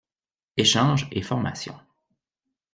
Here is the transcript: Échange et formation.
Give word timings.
Échange 0.57 1.07
et 1.11 1.21
formation. 1.21 1.75